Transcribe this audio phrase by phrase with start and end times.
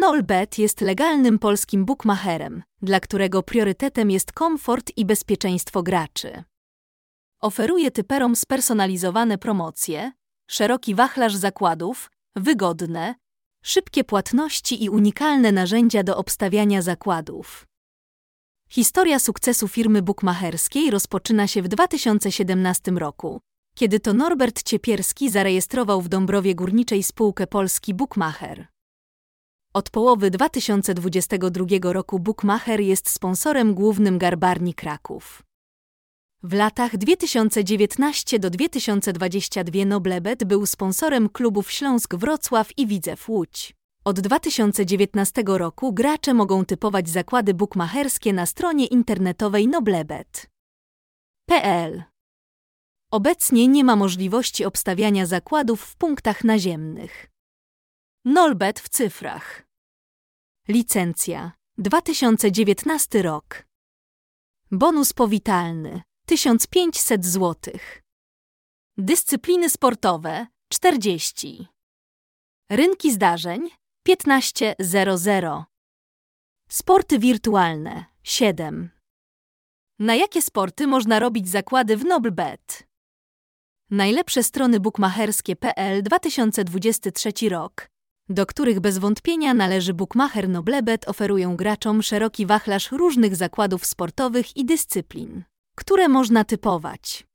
[0.00, 6.44] Nolbet jest legalnym polskim bookmacherem, dla którego priorytetem jest komfort i bezpieczeństwo graczy.
[7.40, 10.12] Oferuje typerom spersonalizowane promocje,
[10.50, 13.14] szeroki wachlarz zakładów, wygodne,
[13.62, 17.66] szybkie płatności i unikalne narzędzia do obstawiania zakładów.
[18.68, 23.40] Historia sukcesu firmy bukmacherskiej rozpoczyna się w 2017 roku,
[23.74, 28.66] kiedy to Norbert Ciepierski zarejestrował w Dąbrowie Górniczej spółkę Polski Bookmacher.
[29.74, 35.42] Od połowy 2022 roku Bookmacher jest sponsorem głównym Garbarni Kraków.
[36.42, 43.74] W latach 2019 do 2022 Noblebet był sponsorem klubów Śląsk Wrocław i Widzew Łódź.
[44.04, 50.50] Od 2019 roku gracze mogą typować zakłady bukmacherskie na stronie internetowej noblebet.pl.
[53.10, 57.30] Obecnie nie ma możliwości obstawiania zakładów w punktach naziemnych.
[58.24, 59.62] Nolbet w cyfrach.
[60.68, 63.64] Licencja 2019 rok.
[64.70, 67.74] Bonus powitalny 1500 zł.
[68.98, 71.66] Dyscypliny sportowe 40.
[72.70, 73.70] Rynki zdarzeń
[74.08, 75.64] 15.00.
[76.70, 78.90] Sporty wirtualne 7.
[79.98, 82.88] Na jakie sporty można robić zakłady w Noblebet?
[83.90, 87.90] Najlepsze strony bukmacherskie.pl 2023 rok,
[88.30, 94.64] do których bez wątpienia należy Bookmacher Noblebet oferują graczom szeroki wachlarz różnych zakładów sportowych i
[94.64, 95.44] dyscyplin,
[95.76, 97.26] które można typować.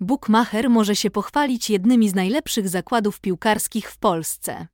[0.00, 4.66] Bookmacher może się pochwalić jednymi z najlepszych zakładów piłkarskich w Polsce.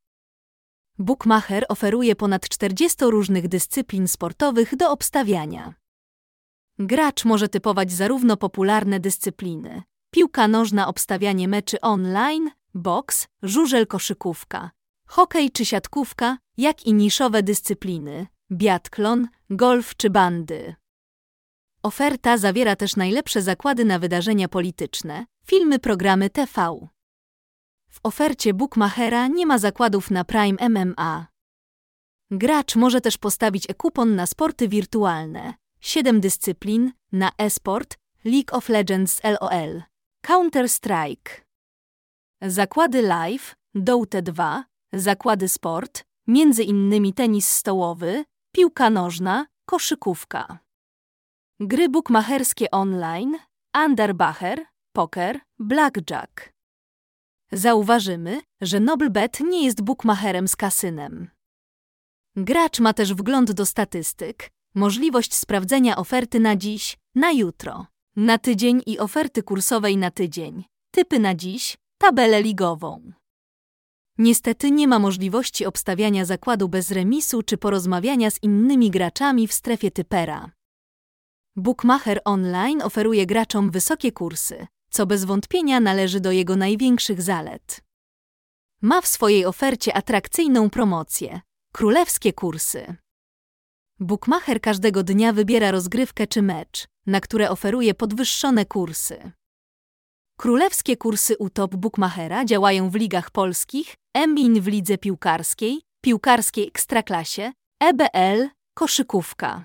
[0.98, 5.74] Bookmacher oferuje ponad 40 różnych dyscyplin sportowych do obstawiania.
[6.78, 14.70] Gracz może typować zarówno popularne dyscypliny: piłka nożna, obstawianie meczy online, boks, żużel, koszykówka,
[15.12, 20.74] hokej czy siatkówka, jak i niszowe dyscypliny: biatklon, golf czy bandy.
[21.82, 26.88] Oferta zawiera też najlepsze zakłady na wydarzenia polityczne, filmy, programy TV.
[27.90, 31.26] W ofercie Bookmachera nie ma zakładów na Prime MMA.
[32.30, 39.20] Gracz może też postawić e-kupon na sporty wirtualne, 7 dyscyplin, na e-sport, League of Legends
[39.24, 39.82] LOL,
[40.26, 41.30] Counter-Strike.
[42.42, 50.58] Zakłady live, Dota 2, zakłady sport, między innymi tenis stołowy, piłka nożna, koszykówka.
[51.60, 53.38] Gry bukmacherskie online,
[53.84, 56.52] Underbacher, poker, blackjack.
[57.52, 61.30] Zauważymy, że Noblebet nie jest bukmacherem z kasynem.
[62.36, 67.86] Gracz ma też wgląd do statystyk, możliwość sprawdzenia oferty na dziś, na jutro,
[68.16, 73.12] na tydzień i oferty kursowej na tydzień, typy na dziś, tabelę ligową.
[74.18, 79.90] Niestety nie ma możliwości obstawiania zakładu bez remisu czy porozmawiania z innymi graczami w strefie
[79.90, 80.50] typera.
[81.56, 87.80] Bookmacher Online oferuje graczom wysokie kursy, co bez wątpienia należy do jego największych zalet.
[88.82, 91.40] Ma w swojej ofercie atrakcyjną promocję
[91.72, 92.96] królewskie kursy.
[94.00, 99.32] Bookmacher każdego dnia wybiera rozgrywkę czy mecz, na które oferuje podwyższone kursy.
[100.42, 103.94] Królewskie kursy u top Bookmachera działają w ligach polskich,
[104.28, 109.64] MBIN w lidze piłkarskiej, piłkarskiej ekstraklasie, EBL, koszykówka.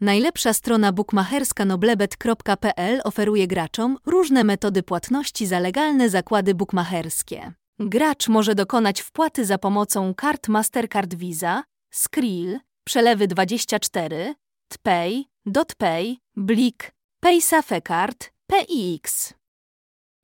[0.00, 7.52] Najlepsza strona bookmacherska noblebet.pl oferuje graczom różne metody płatności za legalne zakłady bookmacherskie.
[7.78, 14.34] Gracz może dokonać wpłaty za pomocą kart Mastercard Visa, Skrill, przelewy 24,
[14.68, 19.34] TPay, DotPay, Blik, PaySafeCard, PIX.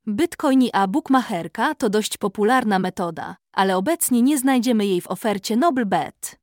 [0.09, 6.41] Bitcoin i bookmacherka to dość popularna metoda, ale obecnie nie znajdziemy jej w ofercie NobleBet.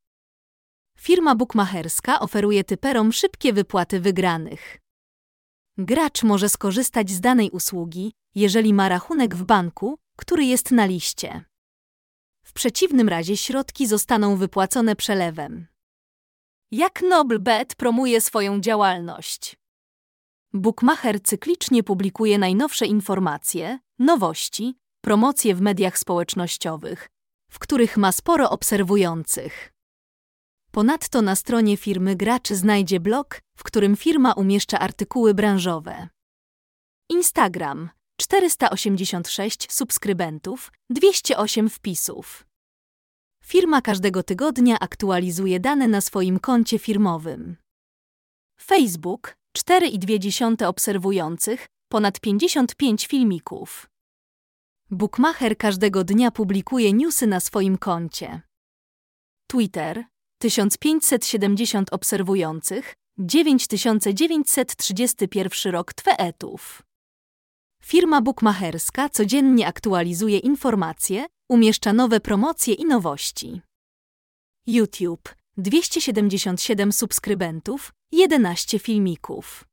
[0.99, 4.77] Firma bukmacherska oferuje typerom szybkie wypłaty wygranych.
[5.77, 11.45] Gracz może skorzystać z danej usługi, jeżeli ma rachunek w banku, który jest na liście.
[12.43, 15.67] W przeciwnym razie środki zostaną wypłacone przelewem.
[16.71, 19.62] Jak NobleBet promuje swoją działalność?
[20.55, 27.09] Bookmacher cyklicznie publikuje najnowsze informacje, nowości, promocje w mediach społecznościowych,
[27.51, 29.73] w których ma sporo obserwujących.
[30.71, 36.07] Ponadto na stronie firmy gracz znajdzie blog, w którym firma umieszcza artykuły branżowe.
[37.09, 37.89] Instagram
[38.21, 42.45] 486 subskrybentów, 208 wpisów.
[43.43, 47.57] Firma każdego tygodnia aktualizuje dane na swoim koncie firmowym.
[48.61, 53.89] Facebook 4,2 obserwujących, ponad 55 filmików.
[54.91, 58.41] Bookmacher każdego dnia publikuje newsy na swoim koncie.
[59.47, 60.05] Twitter
[60.41, 66.81] 1570 obserwujących, 9931 rok tweetów.
[67.83, 73.61] Firma bukmacherska codziennie aktualizuje informacje, umieszcza nowe promocje i nowości.
[74.67, 79.65] YouTube 277 subskrybentów, 11 filmików.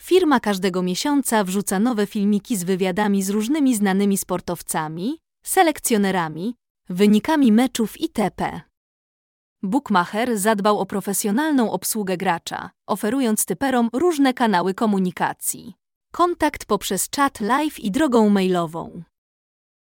[0.00, 6.54] Firma każdego miesiąca wrzuca nowe filmiki z wywiadami z różnymi znanymi sportowcami, selekcjonerami,
[6.88, 8.60] wynikami meczów itp.
[9.62, 15.74] Bookmacher zadbał o profesjonalną obsługę gracza, oferując typerom różne kanały komunikacji.
[16.12, 19.02] Kontakt poprzez czat live i drogą mailową.